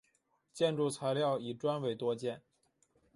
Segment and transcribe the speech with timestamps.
[0.51, 2.41] 建筑材料以砖为多见。